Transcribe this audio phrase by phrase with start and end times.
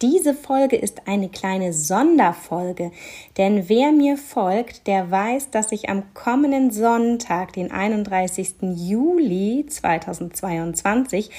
[0.00, 2.92] Diese Folge ist eine kleine Sonderfolge,
[3.36, 8.54] denn wer mir folgt, der weiß, dass ich am kommenden Sonntag, den 31.
[8.76, 11.30] Juli 2022,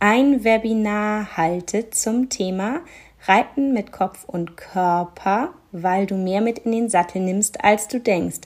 [0.00, 2.80] ein Webinar halte zum Thema
[3.26, 8.00] Reiten mit Kopf und Körper, weil du mehr mit in den Sattel nimmst, als du
[8.00, 8.40] denkst.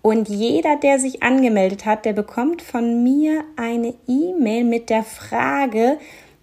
[0.00, 5.98] Und jeder, der sich angemeldet hat, der bekommt von mir eine E-Mail mit der Frage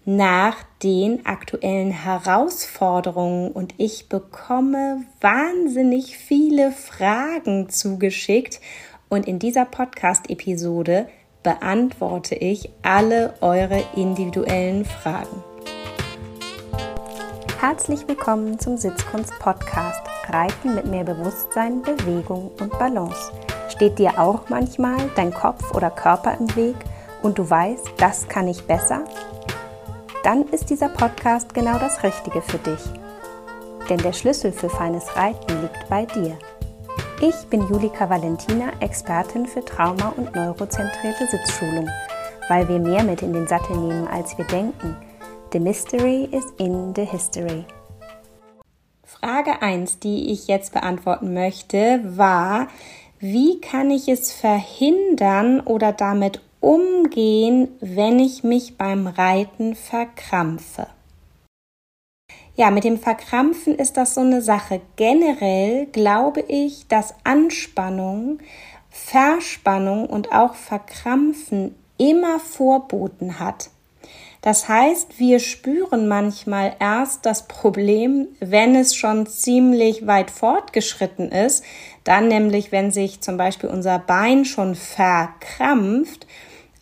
[0.06, 0.54] nach
[0.84, 3.50] den aktuellen Herausforderungen.
[3.50, 8.60] Und ich bekomme wahnsinnig viele Fragen zugeschickt.
[9.08, 11.08] Und in dieser Podcast-Episode
[11.42, 15.42] beantworte ich alle eure individuellen Fragen.
[17.60, 23.32] Herzlich willkommen zum Sitzkunst Podcast Reiten mit mehr Bewusstsein, Bewegung und Balance.
[23.68, 26.76] Steht dir auch manchmal dein Kopf oder Körper im Weg
[27.22, 29.04] und du weißt, das kann ich besser?
[30.26, 32.80] Dann ist dieser Podcast genau das Richtige für dich.
[33.88, 36.36] Denn der Schlüssel für feines Reiten liegt bei dir.
[37.20, 41.88] Ich bin Julika Valentina, Expertin für Trauma- und neurozentrierte Sitzschulung,
[42.48, 44.96] weil wir mehr mit in den Sattel nehmen, als wir denken.
[45.52, 47.64] The mystery is in the history.
[49.04, 52.66] Frage 1, die ich jetzt beantworten möchte, war,
[53.20, 60.88] wie kann ich es verhindern oder damit umgehen, wenn ich mich beim Reiten verkrampfe?
[62.56, 64.80] Ja, mit dem Verkrampfen ist das so eine Sache.
[64.96, 68.40] Generell glaube ich, dass Anspannung,
[68.90, 73.70] Verspannung und auch Verkrampfen immer Vorboten hat.
[74.42, 81.64] Das heißt, wir spüren manchmal erst das Problem, wenn es schon ziemlich weit fortgeschritten ist,
[82.02, 86.26] dann nämlich, wenn sich zum Beispiel unser Bein schon verkrampft.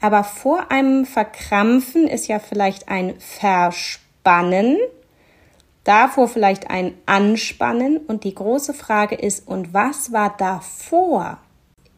[0.04, 4.76] Aber vor einem Verkrampfen ist ja vielleicht ein Verspannen,
[5.82, 11.38] davor vielleicht ein Anspannen und die große Frage ist, und was war davor?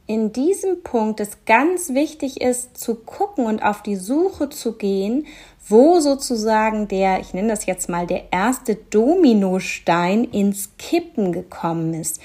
[0.08, 5.26] in diesem Punkt es ganz wichtig ist, zu gucken und auf die Suche zu gehen,
[5.68, 12.20] wo sozusagen der, ich nenne das jetzt mal, der erste Dominostein ins Kippen gekommen ist.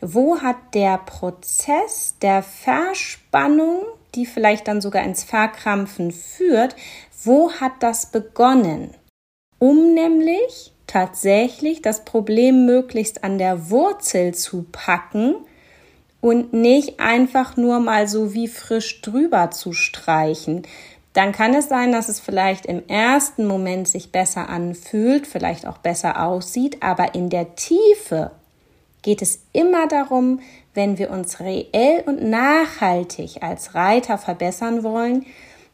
[0.00, 3.80] Wo hat der Prozess der Verspannung,
[4.14, 6.76] die vielleicht dann sogar ins Verkrampfen führt,
[7.24, 8.94] wo hat das begonnen?
[9.58, 15.36] Um nämlich tatsächlich das Problem möglichst an der Wurzel zu packen,
[16.24, 20.62] und nicht einfach nur mal so wie frisch drüber zu streichen.
[21.12, 25.76] Dann kann es sein, dass es vielleicht im ersten Moment sich besser anfühlt, vielleicht auch
[25.76, 28.30] besser aussieht, aber in der Tiefe
[29.02, 30.40] geht es immer darum,
[30.74, 35.24] wenn wir uns reell und nachhaltig als Reiter verbessern wollen,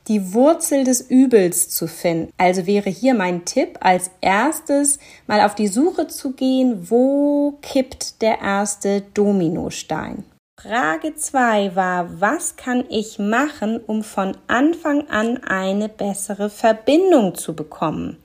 [0.08, 2.32] die Wurzel des Übels zu finden.
[2.38, 8.22] Also wäre hier mein Tipp, als erstes mal auf die Suche zu gehen, wo kippt
[8.22, 10.24] der erste Dominostein.
[10.60, 17.54] Frage 2 war, was kann ich machen, um von Anfang an eine bessere Verbindung zu
[17.54, 18.18] bekommen?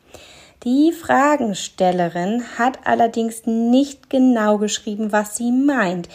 [0.66, 6.09] Die Fragenstellerin hat allerdings nicht genau geschrieben, was sie meint.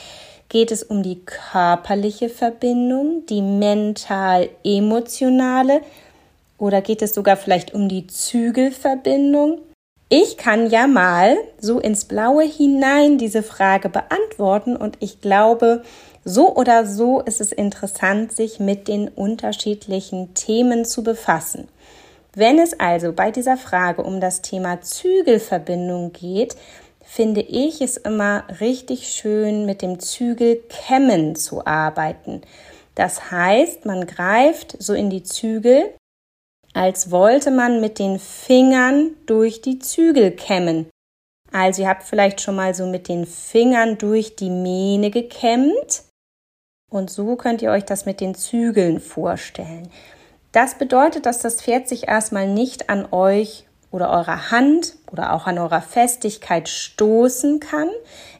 [0.50, 5.82] Geht es um die körperliche Verbindung, die mental-emotionale
[6.58, 9.60] oder geht es sogar vielleicht um die Zügelverbindung?
[10.08, 15.84] Ich kann ja mal so ins Blaue hinein diese Frage beantworten und ich glaube,
[16.24, 21.68] so oder so ist es interessant, sich mit den unterschiedlichen Themen zu befassen.
[22.34, 26.56] Wenn es also bei dieser Frage um das Thema Zügelverbindung geht,
[27.12, 32.42] finde ich es immer richtig schön, mit dem Zügelkämmen zu arbeiten.
[32.94, 35.92] Das heißt, man greift so in die Zügel,
[36.72, 40.88] als wollte man mit den Fingern durch die Zügel kämmen.
[41.50, 46.04] Also ihr habt vielleicht schon mal so mit den Fingern durch die Mähne gekämmt
[46.92, 49.90] und so könnt ihr euch das mit den Zügeln vorstellen.
[50.52, 55.46] Das bedeutet, dass das Pferd sich erstmal nicht an euch oder eurer Hand oder auch
[55.46, 57.88] an eurer Festigkeit stoßen kann.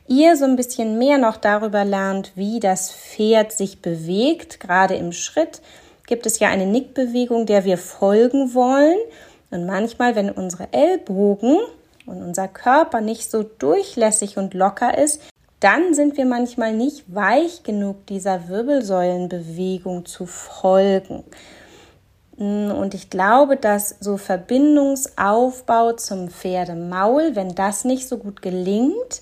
[0.07, 4.61] Ihr so ein bisschen mehr noch darüber lernt, wie das Pferd sich bewegt.
[4.61, 5.61] Gerade im Schritt
[6.07, 8.99] gibt es ja eine Nickbewegung, der wir folgen wollen.
[9.51, 11.59] Und manchmal, wenn unsere Ellbogen
[12.07, 15.21] und unser Körper nicht so durchlässig und locker ist,
[15.61, 21.25] dann sind wir manchmal nicht weich genug, dieser Wirbelsäulenbewegung zu folgen.
[22.41, 29.21] Und ich glaube, dass so Verbindungsaufbau zum Pferdemaul, wenn das nicht so gut gelingt,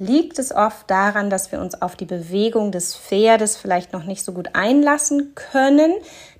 [0.00, 4.24] liegt es oft daran, dass wir uns auf die Bewegung des Pferdes vielleicht noch nicht
[4.24, 5.92] so gut einlassen können,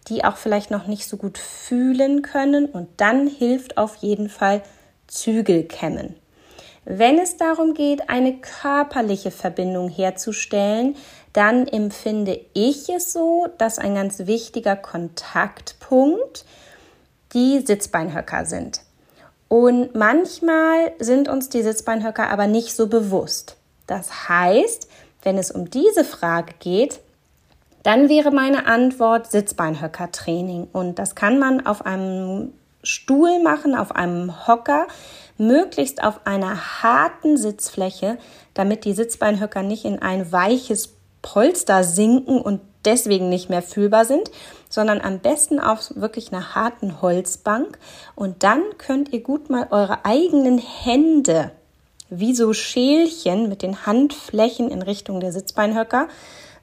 [0.09, 2.67] die auch vielleicht noch nicht so gut fühlen können.
[2.67, 4.63] Und dann hilft auf jeden Fall
[5.07, 6.17] Zügelkämmen.
[6.85, 10.97] Wenn es darum geht, eine körperliche Verbindung herzustellen,
[11.39, 16.45] dann empfinde ich es so, dass ein ganz wichtiger Kontaktpunkt
[17.33, 18.81] die Sitzbeinhöcker sind.
[19.47, 23.57] Und manchmal sind uns die Sitzbeinhöcker aber nicht so bewusst.
[23.87, 24.89] Das heißt,
[25.23, 26.99] wenn es um diese Frage geht,
[27.85, 30.67] dann wäre meine Antwort Sitzbeinhöcker-Training.
[30.73, 32.53] Und das kann man auf einem
[32.83, 34.89] Stuhl machen, auf einem Hocker,
[35.37, 38.19] möglichst auf einer harten Sitzfläche,
[38.55, 40.98] damit die Sitzbeinhöcker nicht in ein weiches
[41.33, 44.31] Polster sinken und deswegen nicht mehr fühlbar sind,
[44.71, 47.79] sondern am besten auf wirklich einer harten Holzbank.
[48.15, 51.51] Und dann könnt ihr gut mal eure eigenen Hände
[52.09, 56.09] wie so Schälchen mit den Handflächen in Richtung der Sitzbeinhöcker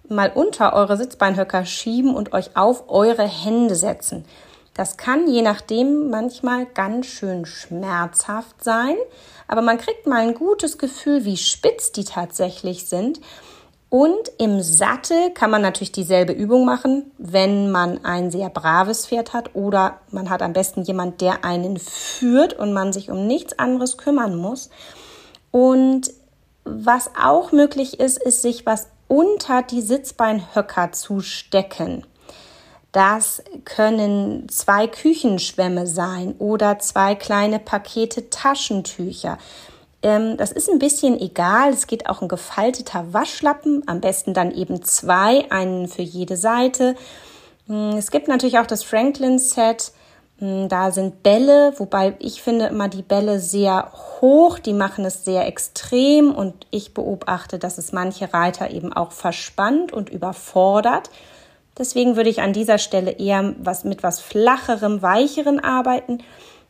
[0.09, 4.25] mal unter eure Sitzbeinhöcker schieben und euch auf eure Hände setzen.
[4.73, 8.95] Das kann je nachdem manchmal ganz schön schmerzhaft sein,
[9.47, 13.21] aber man kriegt mal ein gutes Gefühl, wie spitz die tatsächlich sind.
[13.97, 19.31] Und im Sattel kann man natürlich dieselbe Übung machen, wenn man ein sehr braves Pferd
[19.31, 23.57] hat oder man hat am besten jemand, der einen führt und man sich um nichts
[23.57, 24.69] anderes kümmern muss.
[25.50, 26.12] Und
[26.65, 32.06] was auch möglich ist, ist sich was unter die Sitzbeinhöcker zu stecken.
[32.91, 39.38] Das können zwei Küchenschwämme sein oder zwei kleine Pakete Taschentücher.
[40.06, 41.74] Ähm, das ist ein bisschen egal.
[41.74, 43.81] Es geht auch ein gefalteter Waschlappen.
[43.88, 46.96] Am besten dann eben zwei, einen für jede Seite.
[47.66, 49.94] Hm, es gibt natürlich auch das Franklin Set.
[50.38, 53.92] Hm, da sind Bälle, wobei ich finde immer die Bälle sehr
[54.22, 59.12] hoch, die machen es sehr extrem und ich beobachte, dass es manche Reiter eben auch
[59.12, 61.10] verspannt und überfordert.
[61.80, 66.19] Deswegen würde ich an dieser Stelle eher was mit was flacherem, weicheren arbeiten,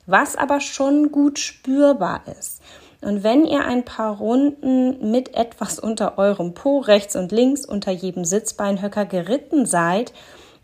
[0.05, 2.61] was aber schon gut spürbar ist.
[3.05, 7.91] Und wenn ihr ein paar Runden mit etwas unter eurem Po rechts und links unter
[7.91, 10.11] jedem Sitzbeinhöcker geritten seid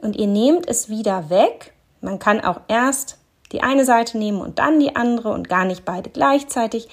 [0.02, 1.72] und ihr nehmt es wieder weg,
[2.02, 3.20] man kann auch erst
[3.52, 6.90] die eine Seite nehmen und dann die andere und gar nicht beide gleichzeitig,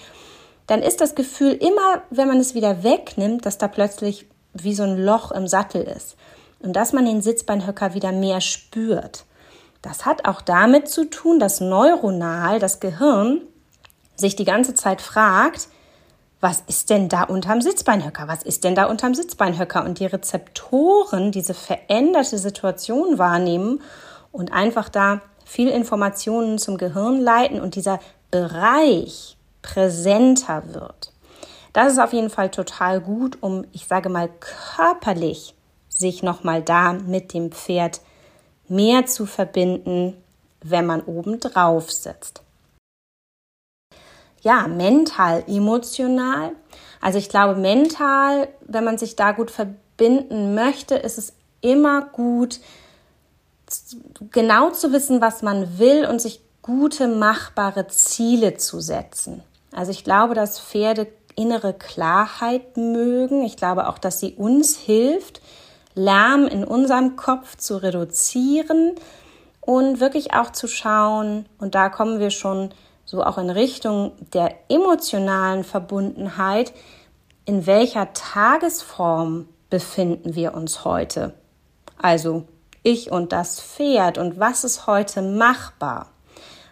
[0.66, 4.82] dann ist das Gefühl immer, wenn man es wieder wegnimmt, dass da plötzlich wie so
[4.82, 6.18] ein Loch im Sattel ist
[6.60, 9.24] und dass man den Sitzbeinhöcker wieder mehr spürt.
[9.80, 13.40] Das hat auch damit zu tun, dass neuronal das Gehirn
[14.18, 15.68] sich die ganze Zeit fragt,
[16.40, 18.28] was ist denn da unterm Sitzbeinhöcker?
[18.28, 19.84] Was ist denn da unterm Sitzbeinhöcker?
[19.84, 23.80] Und die Rezeptoren diese veränderte Situation wahrnehmen
[24.30, 27.98] und einfach da viel Informationen zum Gehirn leiten und dieser
[28.30, 31.12] Bereich präsenter wird.
[31.72, 34.28] Das ist auf jeden Fall total gut, um, ich sage mal,
[34.76, 35.54] körperlich
[35.88, 38.00] sich nochmal da mit dem Pferd
[38.68, 40.14] mehr zu verbinden,
[40.62, 42.42] wenn man oben drauf sitzt.
[44.42, 46.52] Ja, mental, emotional.
[47.00, 52.60] Also ich glaube, mental, wenn man sich da gut verbinden möchte, ist es immer gut,
[54.30, 59.42] genau zu wissen, was man will und sich gute, machbare Ziele zu setzen.
[59.72, 63.44] Also ich glaube, dass Pferde innere Klarheit mögen.
[63.44, 65.40] Ich glaube auch, dass sie uns hilft,
[65.94, 68.94] Lärm in unserem Kopf zu reduzieren
[69.60, 72.70] und wirklich auch zu schauen, und da kommen wir schon
[73.08, 76.74] so auch in Richtung der emotionalen Verbundenheit,
[77.46, 81.32] in welcher Tagesform befinden wir uns heute?
[81.96, 82.44] Also
[82.82, 86.08] ich und das Pferd und was ist heute machbar?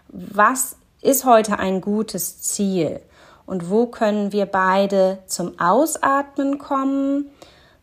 [0.08, 3.00] Was ist heute ein gutes Ziel?
[3.46, 7.30] Und wo können wir beide zum Ausatmen kommen?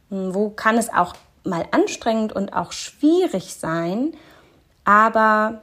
[0.09, 4.13] Wo kann es auch mal anstrengend und auch schwierig sein.
[4.85, 5.61] Aber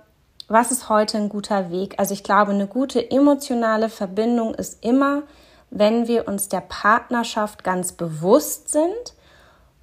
[0.51, 1.95] was ist heute ein guter Weg?
[1.99, 5.23] Also ich glaube, eine gute emotionale Verbindung ist immer,
[5.71, 9.15] wenn wir uns der Partnerschaft ganz bewusst sind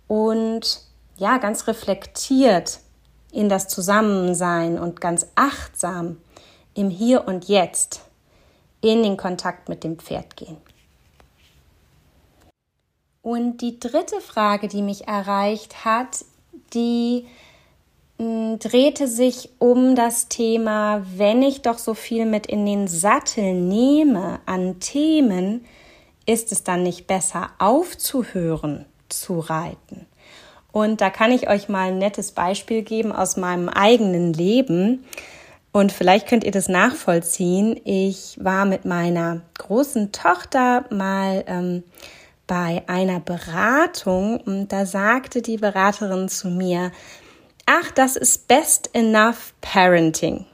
[0.08, 0.82] und
[1.16, 2.82] ja, ganz reflektiert
[3.32, 6.18] in das Zusammensein und ganz achtsam
[6.74, 8.02] im Hier und Jetzt
[8.82, 10.58] in den Kontakt mit dem Pferd gehen.
[13.22, 16.26] Und die dritte Frage, die mich erreicht hat,
[16.74, 17.26] die
[18.18, 24.40] drehte sich um das Thema, wenn ich doch so viel mit in den Sattel nehme
[24.46, 25.66] an Themen,
[26.26, 30.08] ist es dann nicht besser aufzuhören zu reiten?
[30.72, 35.06] Und da kann ich euch mal ein nettes Beispiel geben aus meinem eigenen Leben.
[35.72, 37.80] Und vielleicht könnt ihr das nachvollziehen.
[37.84, 41.84] Ich war mit meiner großen Tochter mal ähm,
[42.48, 46.92] bei einer Beratung und da sagte die Beraterin zu mir,
[47.68, 50.48] ach, das ist best enough parenting.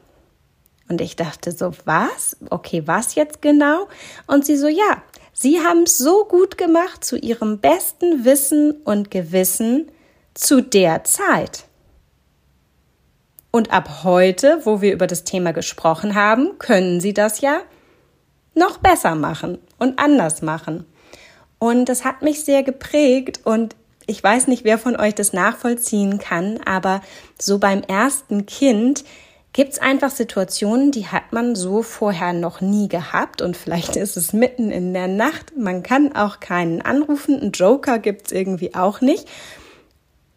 [0.90, 2.36] Und ich dachte so, was?
[2.50, 3.88] Okay, was jetzt genau?
[4.28, 5.02] Und sie so, ja,
[5.36, 9.92] Sie haben es so gut gemacht zu ihrem besten Wissen und Gewissen
[10.36, 11.66] zu der Zeit.
[13.50, 17.62] Und ab heute, wo wir über das Thema gesprochen haben, können Sie das ja
[18.54, 20.86] noch besser machen und anders machen.
[21.58, 23.76] Und das hat mich sehr geprägt und
[24.08, 27.02] ich weiß nicht, wer von euch das nachvollziehen kann, aber
[27.40, 29.04] so beim ersten Kind
[29.54, 34.18] gibt es einfach Situationen, die hat man so vorher noch nie gehabt und vielleicht ist
[34.18, 35.56] es mitten in der Nacht.
[35.56, 39.28] Man kann auch keinen anrufen, einen Joker gibt es irgendwie auch nicht.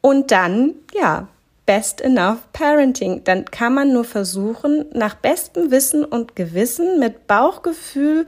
[0.02, 1.28] Und dann, ja,
[1.64, 3.24] best enough parenting.
[3.24, 8.26] Dann kann man nur versuchen, nach bestem Wissen und Gewissen mit Bauchgefühl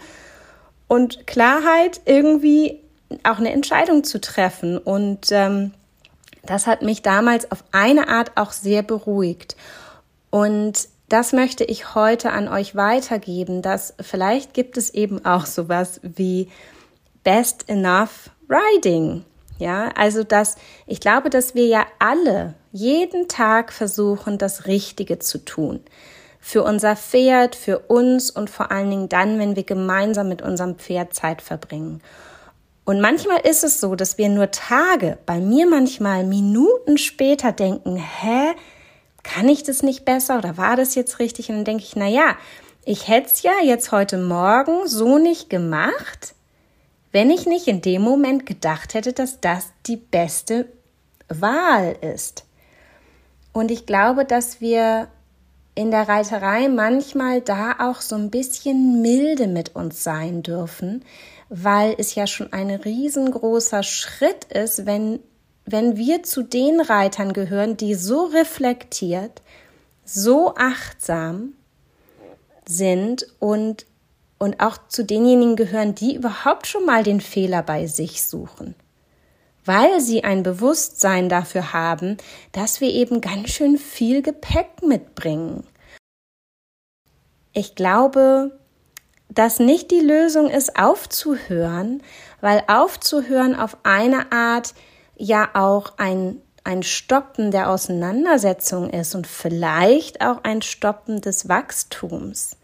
[0.88, 2.80] und Klarheit irgendwie
[3.22, 4.78] auch eine Entscheidung zu treffen.
[4.78, 5.72] Und ähm,
[6.44, 9.56] das hat mich damals auf eine Art auch sehr beruhigt.
[10.30, 16.00] Und das möchte ich heute an euch weitergeben, dass vielleicht gibt es eben auch sowas
[16.02, 16.48] wie
[17.24, 19.24] Best Enough Riding.
[19.58, 25.44] Ja, also dass ich glaube, dass wir ja alle jeden Tag versuchen, das Richtige zu
[25.44, 25.80] tun.
[26.38, 30.76] Für unser Pferd, für uns und vor allen Dingen dann, wenn wir gemeinsam mit unserem
[30.76, 32.00] Pferd Zeit verbringen.
[32.88, 37.96] Und manchmal ist es so, dass wir nur Tage, bei mir manchmal Minuten später denken,
[37.96, 38.54] hä,
[39.22, 41.50] kann ich das nicht besser oder war das jetzt richtig?
[41.50, 42.34] Und dann denke ich, na ja,
[42.86, 46.34] ich hätte es ja jetzt heute Morgen so nicht gemacht,
[47.12, 50.64] wenn ich nicht in dem Moment gedacht hätte, dass das die beste
[51.28, 52.46] Wahl ist.
[53.52, 55.08] Und ich glaube, dass wir
[55.74, 61.04] in der Reiterei manchmal da auch so ein bisschen milde mit uns sein dürfen,
[61.48, 65.20] weil es ja schon ein riesengroßer Schritt ist, wenn
[65.70, 69.42] wenn wir zu den Reitern gehören, die so reflektiert,
[70.04, 71.52] so achtsam
[72.66, 73.84] sind und,
[74.38, 78.74] und auch zu denjenigen gehören, die überhaupt schon mal den Fehler bei sich suchen,
[79.64, 82.16] weil sie ein Bewusstsein dafür haben,
[82.52, 85.66] dass wir eben ganz schön viel Gepäck mitbringen.
[87.52, 88.58] Ich glaube,
[89.38, 92.02] dass nicht die Lösung ist, aufzuhören,
[92.40, 94.74] weil aufzuhören auf eine Art
[95.16, 102.56] ja auch ein, ein Stoppen der Auseinandersetzung ist und vielleicht auch ein Stoppen des Wachstums.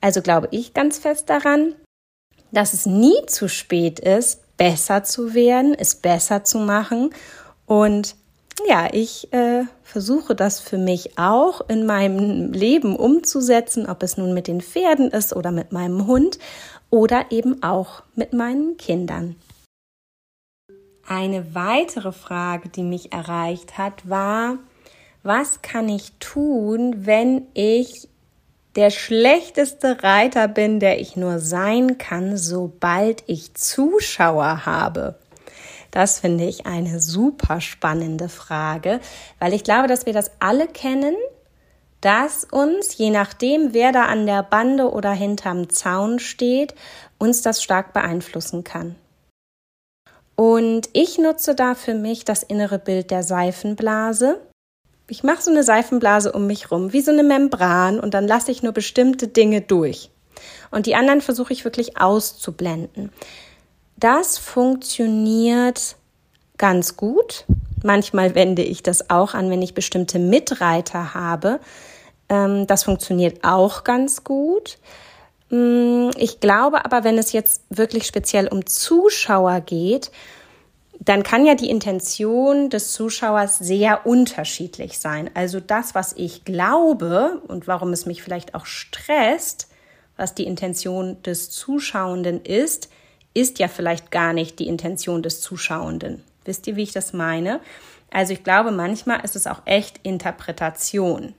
[0.00, 1.76] Also glaube ich ganz fest daran,
[2.50, 7.10] dass es nie zu spät ist, besser zu werden, es besser zu machen.
[7.66, 8.16] Und
[8.66, 14.34] ja, ich äh, versuche das für mich auch in meinem Leben umzusetzen, ob es nun
[14.34, 16.38] mit den Pferden ist oder mit meinem Hund
[16.90, 19.36] oder eben auch mit meinen Kindern.
[21.06, 24.58] Eine weitere Frage, die mich erreicht hat, war,
[25.22, 28.08] was kann ich tun, wenn ich
[28.76, 35.16] der schlechteste Reiter bin, der ich nur sein kann, sobald ich Zuschauer habe?
[35.90, 39.00] Das finde ich eine super spannende Frage,
[39.38, 41.16] weil ich glaube, dass wir das alle kennen,
[42.00, 46.74] dass uns, je nachdem, wer da an der Bande oder hinterm Zaun steht,
[47.18, 48.94] uns das stark beeinflussen kann.
[50.36, 54.40] Und ich nutze da für mich das innere Bild der Seifenblase.
[55.08, 58.52] Ich mache so eine Seifenblase um mich rum, wie so eine Membran, und dann lasse
[58.52, 60.10] ich nur bestimmte Dinge durch.
[60.70, 63.10] Und die anderen versuche ich wirklich auszublenden.
[63.98, 65.96] Das funktioniert
[66.56, 67.44] ganz gut.
[67.82, 71.58] Manchmal wende ich das auch an, wenn ich bestimmte Mitreiter habe.
[72.28, 74.78] Ähm, das funktioniert auch ganz gut.
[75.50, 80.12] Mm, ich glaube aber, wenn es jetzt wirklich speziell um Zuschauer geht,
[81.00, 85.28] dann kann ja die Intention des Zuschauers sehr unterschiedlich sein.
[85.34, 89.68] Also das, was ich glaube und warum es mich vielleicht auch stresst,
[90.16, 92.90] was die Intention des Zuschauenden ist,
[93.34, 96.22] ist ja vielleicht gar nicht die Intention des Zuschauenden.
[96.44, 97.60] Wisst ihr, wie ich das meine?
[98.10, 101.34] Also ich glaube, manchmal ist es auch echt Interpretation,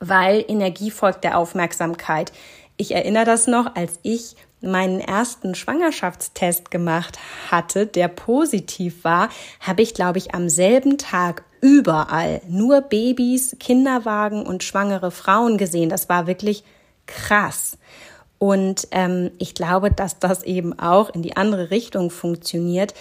[0.00, 2.32] weil Energie folgt der Aufmerksamkeit.
[2.76, 7.18] Ich erinnere das noch, als ich meinen ersten Schwangerschaftstest gemacht
[7.50, 14.46] hatte, der positiv war, habe ich, glaube ich, am selben Tag überall nur Babys, Kinderwagen
[14.46, 15.88] und schwangere Frauen gesehen.
[15.88, 16.64] Das war wirklich
[17.06, 17.78] krass.
[18.38, 22.94] Und ähm, ich glaube, dass das eben auch in die andere Richtung funktioniert,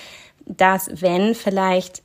[0.46, 2.02] dass wenn vielleicht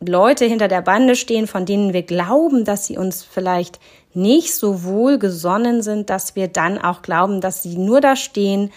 [0.00, 3.80] Leute hinter der Bande stehen, von denen wir glauben, dass sie uns vielleicht
[4.12, 8.70] nicht so wohl gesonnen sind, dass wir dann auch glauben, dass sie nur da stehen,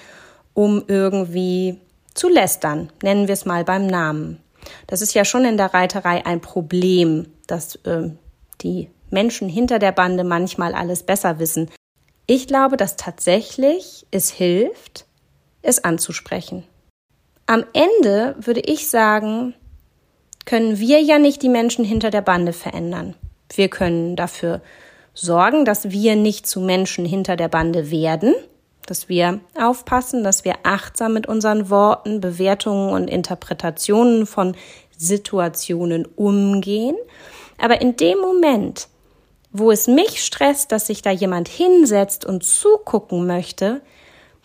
[0.53, 1.79] um irgendwie
[2.13, 2.91] zu lästern.
[3.03, 4.39] Nennen wir es mal beim Namen.
[4.87, 8.09] Das ist ja schon in der Reiterei ein Problem, dass äh,
[8.61, 11.69] die Menschen hinter der Bande manchmal alles besser wissen.
[12.27, 15.05] Ich glaube, dass tatsächlich es hilft,
[15.62, 16.63] es anzusprechen.
[17.46, 19.53] Am Ende würde ich sagen,
[20.46, 23.15] können wir ja nicht die Menschen hinter der Bande verändern.
[23.55, 24.62] Wir können dafür
[25.13, 28.36] sorgen, dass wir nicht zu Menschen hinter der Bande werden,
[28.86, 34.55] dass wir aufpassen, dass wir achtsam mit unseren Worten, Bewertungen und Interpretationen von
[34.98, 36.98] Situationen umgehen.
[37.57, 38.89] Aber in dem Moment,
[39.57, 43.81] wo es mich stresst, dass sich da jemand hinsetzt und zugucken möchte,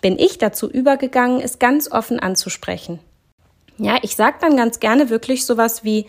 [0.00, 2.98] bin ich dazu übergegangen, es ganz offen anzusprechen.
[3.78, 6.06] Ja, ich sage dann ganz gerne wirklich sowas wie,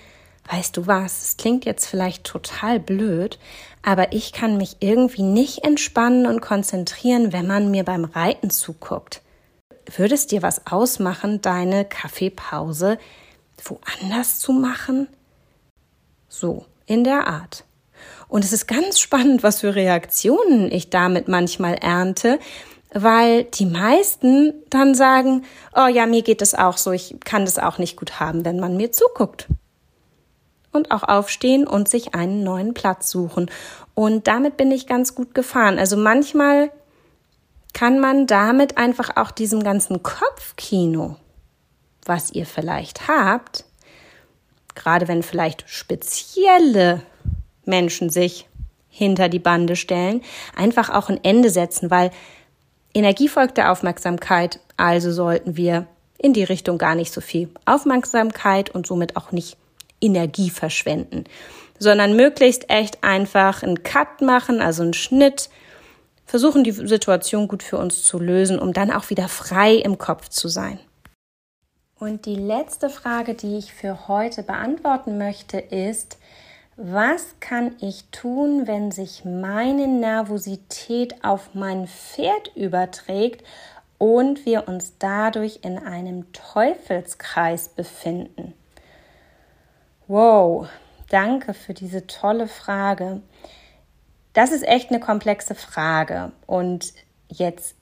[0.52, 3.40] weißt du was, es klingt jetzt vielleicht total blöd,
[3.82, 9.22] aber ich kann mich irgendwie nicht entspannen und konzentrieren, wenn man mir beim Reiten zuguckt.
[9.96, 12.98] Würde es dir was ausmachen, deine Kaffeepause
[13.64, 15.08] woanders zu machen?
[16.30, 17.64] So, in der Art.
[18.34, 22.40] Und es ist ganz spannend, was für Reaktionen ich damit manchmal ernte,
[22.92, 27.60] weil die meisten dann sagen, oh ja, mir geht es auch so, ich kann das
[27.60, 29.50] auch nicht gut haben, wenn man mir zuguckt.
[30.72, 33.52] Und auch aufstehen und sich einen neuen Platz suchen.
[33.94, 35.78] Und damit bin ich ganz gut gefahren.
[35.78, 36.72] Also manchmal
[37.76, 41.18] kann man damit einfach auch diesem ganzen Kopfkino,
[42.04, 43.66] was ihr vielleicht habt,
[44.74, 47.04] gerade wenn vielleicht spezielle
[47.66, 48.48] Menschen sich
[48.90, 50.22] hinter die Bande stellen,
[50.56, 52.12] einfach auch ein Ende setzen, weil
[52.94, 55.88] Energie folgt der Aufmerksamkeit, also sollten wir
[56.20, 59.58] in die Richtung gar nicht so viel Aufmerksamkeit und somit auch nicht
[60.00, 61.24] Energie verschwenden,
[61.80, 65.50] sondern möglichst echt einfach einen Cut machen, also einen Schnitt,
[66.26, 70.30] versuchen die Situation gut für uns zu lösen, um dann auch wieder frei im Kopf
[70.30, 70.80] zu sein.
[72.00, 76.18] Und die letzte Frage, die ich für heute beantworten möchte, ist,
[76.76, 83.46] was kann ich tun, wenn sich meine Nervosität auf mein Pferd überträgt
[84.00, 88.54] und wir uns dadurch in einem Teufelskreis befinden?
[90.08, 90.68] Wow,
[91.10, 93.22] danke für diese tolle Frage.
[94.34, 96.94] Das ist echt eine komplexe Frage und
[97.30, 97.76] jetzt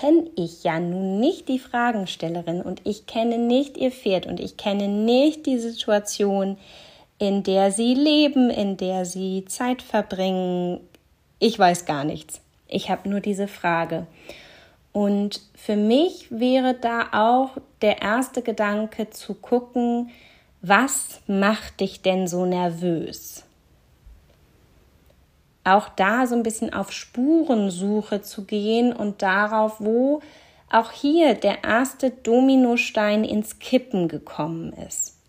[0.00, 4.56] kenne ich ja nun nicht die Fragenstellerin und ich kenne nicht ihr Pferd und ich
[4.56, 6.56] kenne nicht die Situation,
[7.20, 10.80] in der sie leben, in der sie Zeit verbringen.
[11.38, 12.40] Ich weiß gar nichts.
[12.66, 14.06] Ich habe nur diese Frage.
[14.92, 20.10] Und für mich wäre da auch der erste Gedanke zu gucken,
[20.62, 23.44] was macht dich denn so nervös?
[25.62, 30.22] Auch da so ein bisschen auf Spurensuche zu gehen und darauf, wo
[30.70, 35.19] auch hier der erste Dominostein ins Kippen gekommen ist.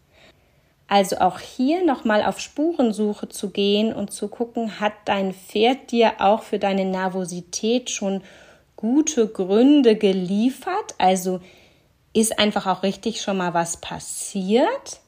[0.92, 6.16] Also auch hier nochmal auf Spurensuche zu gehen und zu gucken, hat dein Pferd dir
[6.20, 8.22] auch für deine Nervosität schon
[8.76, 10.96] gute Gründe geliefert?
[10.98, 11.40] Also
[12.12, 15.00] ist einfach auch richtig schon mal was passiert?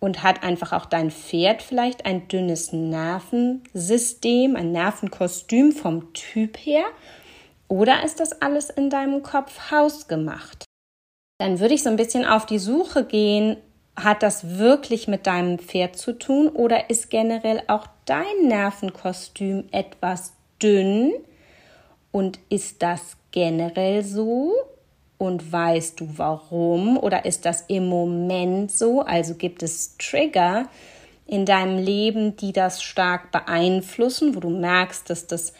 [0.00, 6.86] Und hat einfach auch dein Pferd vielleicht ein dünnes Nervensystem, ein Nervenkostüm vom Typ her?
[7.68, 10.64] Oder ist das alles in deinem Kopf hausgemacht?
[11.38, 13.58] Dann würde ich so ein bisschen auf die Suche gehen,
[13.96, 20.32] hat das wirklich mit deinem Pferd zu tun oder ist generell auch dein Nervenkostüm etwas
[20.62, 21.12] dünn?
[22.10, 24.52] Und ist das generell so?
[25.18, 26.98] Und weißt du warum?
[26.98, 29.02] Oder ist das im Moment so?
[29.02, 30.68] Also gibt es Trigger
[31.26, 35.52] in deinem Leben, die das stark beeinflussen, wo du merkst, dass das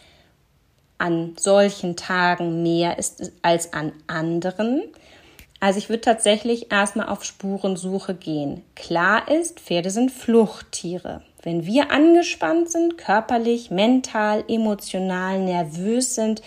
[0.98, 4.82] an solchen Tagen mehr ist als an anderen?
[5.62, 8.64] Also ich würde tatsächlich erstmal auf Spurensuche gehen.
[8.74, 11.22] Klar ist, Pferde sind Fluchttiere.
[11.40, 16.42] Wenn wir angespannt sind, körperlich, mental, emotional, nervös sind,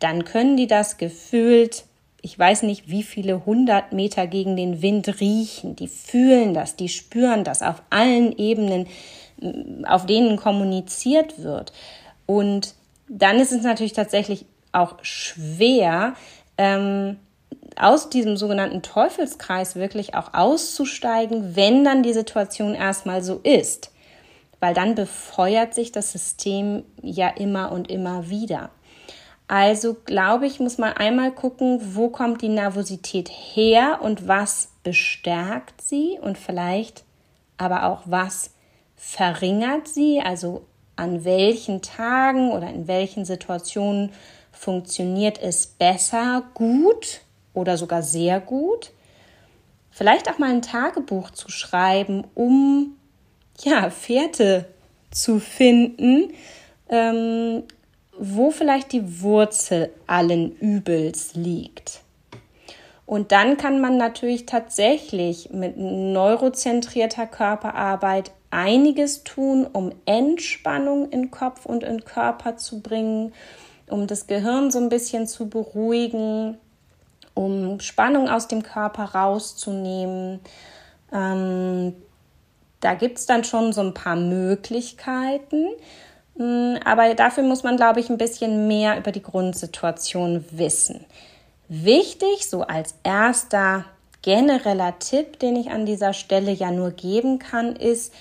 [0.00, 1.84] dann können die das gefühlt,
[2.20, 5.74] ich weiß nicht, wie viele hundert Meter gegen den Wind riechen.
[5.74, 8.86] Die fühlen das, die spüren das auf allen Ebenen,
[9.86, 11.72] auf denen kommuniziert wird.
[12.26, 12.74] Und
[13.08, 16.12] dann ist es natürlich tatsächlich auch schwer,
[16.58, 17.16] ähm,
[17.80, 23.90] aus diesem sogenannten Teufelskreis wirklich auch auszusteigen, wenn dann die Situation erstmal so ist.
[24.60, 28.70] Weil dann befeuert sich das System ja immer und immer wieder.
[29.46, 35.80] Also glaube ich, muss man einmal gucken, wo kommt die Nervosität her und was bestärkt
[35.80, 37.04] sie und vielleicht
[37.56, 38.50] aber auch was
[38.96, 40.64] verringert sie, also
[40.96, 44.12] an welchen Tagen oder in welchen Situationen
[44.52, 47.20] funktioniert es besser, gut
[47.58, 48.92] oder sogar sehr gut.
[49.90, 52.96] Vielleicht auch mal ein Tagebuch zu schreiben, um
[53.60, 54.66] ja, Fährte
[55.10, 56.32] zu finden,
[56.88, 57.64] ähm,
[58.18, 62.02] wo vielleicht die Wurzel allen Übels liegt.
[63.06, 71.64] Und dann kann man natürlich tatsächlich mit neurozentrierter Körperarbeit einiges tun, um Entspannung in Kopf
[71.64, 73.32] und in Körper zu bringen,
[73.88, 76.58] um das Gehirn so ein bisschen zu beruhigen,
[77.38, 80.40] um Spannung aus dem Körper rauszunehmen.
[81.12, 81.94] Ähm,
[82.80, 85.68] da gibt es dann schon so ein paar Möglichkeiten.
[86.34, 91.04] Mm, aber dafür muss man, glaube ich, ein bisschen mehr über die Grundsituation wissen.
[91.68, 93.84] Wichtig, so als erster
[94.22, 98.12] genereller Tipp, den ich an dieser Stelle ja nur geben kann, ist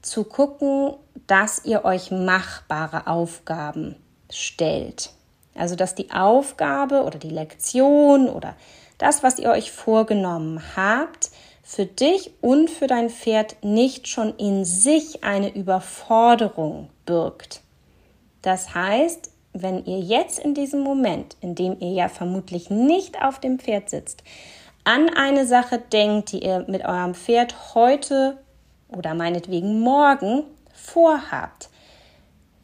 [0.00, 0.94] zu gucken,
[1.26, 3.96] dass ihr euch machbare Aufgaben
[4.30, 5.10] stellt.
[5.54, 8.54] Also dass die Aufgabe oder die Lektion oder
[8.98, 11.30] das, was ihr euch vorgenommen habt,
[11.62, 17.60] für dich und für dein Pferd nicht schon in sich eine Überforderung birgt.
[18.42, 23.38] Das heißt, wenn ihr jetzt in diesem Moment, in dem ihr ja vermutlich nicht auf
[23.38, 24.22] dem Pferd sitzt,
[24.84, 28.38] an eine Sache denkt, die ihr mit eurem Pferd heute
[28.88, 30.42] oder meinetwegen morgen
[30.74, 31.69] vorhabt,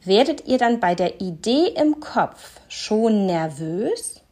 [0.07, 4.23] werdet ihr dann bei der Idee im Kopf schon nervös?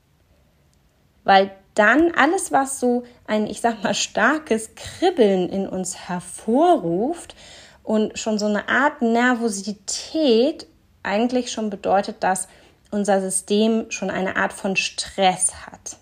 [1.24, 7.34] Weil dann alles, was so ein, ich sag mal, starkes Kribbeln in uns hervorruft
[7.82, 10.66] und schon so eine Art Nervosität
[11.02, 12.48] eigentlich schon bedeutet, dass
[12.90, 15.96] unser System schon eine Art von Stress hat.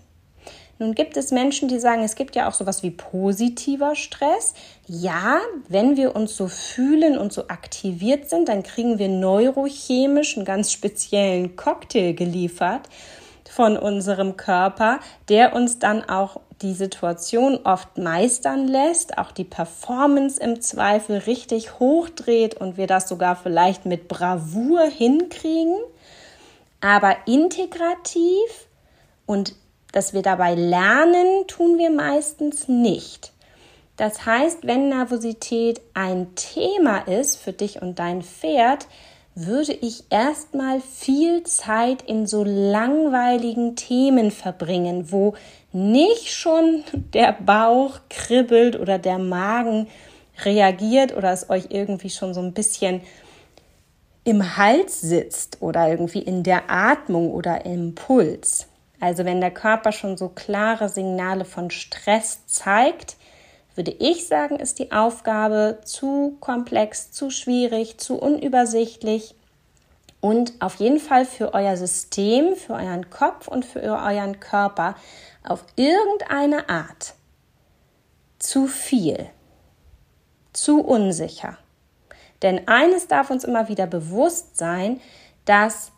[0.83, 4.53] Nun gibt es Menschen, die sagen, es gibt ja auch sowas wie positiver Stress.
[4.85, 10.45] Ja, wenn wir uns so fühlen und so aktiviert sind, dann kriegen wir neurochemisch einen
[10.45, 12.81] ganz speziellen Cocktail geliefert
[13.49, 20.37] von unserem Körper, der uns dann auch die Situation oft meistern lässt, auch die Performance
[20.37, 25.77] im Zweifel richtig hochdreht und wir das sogar vielleicht mit Bravour hinkriegen.
[26.81, 28.67] Aber integrativ
[29.25, 29.55] und
[29.93, 33.31] dass wir dabei lernen, tun wir meistens nicht.
[33.95, 38.87] Das heißt, wenn Nervosität ein Thema ist für dich und dein Pferd,
[39.35, 45.35] würde ich erstmal viel Zeit in so langweiligen Themen verbringen, wo
[45.71, 49.87] nicht schon der Bauch kribbelt oder der Magen
[50.43, 53.01] reagiert oder es euch irgendwie schon so ein bisschen
[54.23, 58.67] im Hals sitzt oder irgendwie in der Atmung oder im Puls.
[59.03, 63.17] Also wenn der Körper schon so klare Signale von Stress zeigt,
[63.75, 69.35] würde ich sagen, ist die Aufgabe zu komplex, zu schwierig, zu unübersichtlich
[70.21, 74.95] und auf jeden Fall für euer System, für euren Kopf und für euren Körper
[75.43, 77.15] auf irgendeine Art
[78.39, 79.27] zu viel,
[80.53, 81.57] zu unsicher.
[82.41, 85.01] Denn eines darf uns immer wieder bewusst sein,
[85.43, 85.91] dass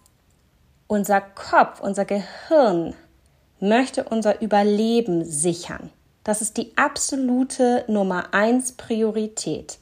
[0.88, 2.94] unser Kopf, unser Gehirn
[3.60, 5.90] möchte unser Überleben sichern.
[6.24, 9.78] Das ist die absolute Nummer eins Priorität.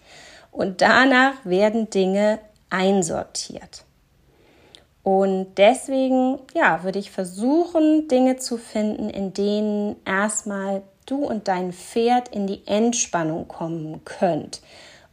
[0.51, 2.39] Und danach werden Dinge
[2.69, 3.85] einsortiert.
[5.03, 11.73] Und deswegen, ja, würde ich versuchen, Dinge zu finden, in denen erstmal du und dein
[11.73, 14.61] Pferd in die Entspannung kommen könnt,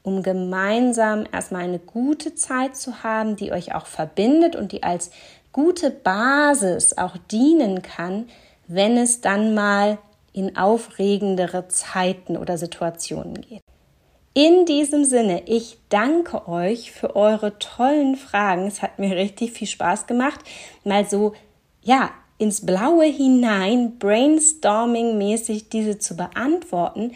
[0.03, 5.11] um gemeinsam erstmal eine gute Zeit zu haben, die euch auch verbindet und die als
[5.53, 8.29] gute Basis auch dienen kann,
[8.67, 9.99] wenn es dann mal
[10.33, 13.63] in aufregendere Zeiten oder Situationen geht.
[14.33, 18.69] In diesem Sinne, ich danke euch für eure tollen Fragen.
[18.69, 20.41] Es hat mir richtig viel Spaß gemacht,
[20.85, 21.35] mal so,
[21.83, 27.13] ja, ins Blaue hinein, brainstorming-mäßig diese zu beantworten.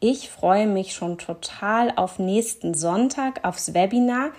[0.00, 4.32] Ich freue mich schon total auf nächsten Sonntag aufs Webinar.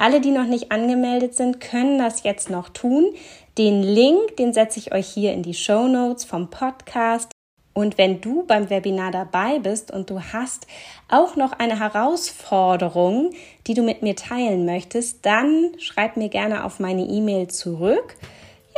[0.00, 3.12] Alle, die noch nicht angemeldet sind, können das jetzt noch tun.
[3.58, 7.30] Den Link, den setze ich euch hier in die Show Notes vom Podcast.
[7.74, 10.66] Und wenn du beim Webinar dabei bist und du hast
[11.10, 13.32] auch noch eine Herausforderung,
[13.66, 18.16] die du mit mir teilen möchtest, dann schreib mir gerne auf meine E-Mail zurück.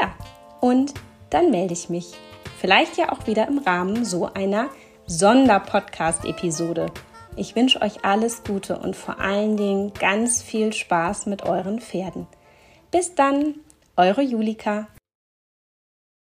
[0.01, 0.13] Ja,
[0.61, 0.93] und
[1.31, 2.15] dann melde ich mich.
[2.61, 4.71] Vielleicht ja auch wieder im Rahmen so einer
[5.07, 6.87] Sonderpodcast-Episode.
[7.35, 12.27] Ich wünsche euch alles Gute und vor allen Dingen ganz viel Spaß mit euren Pferden.
[12.91, 13.55] Bis dann,
[13.97, 14.89] eure Julika.